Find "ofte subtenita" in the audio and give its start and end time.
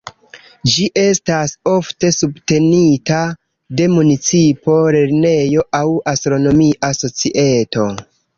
1.71-3.19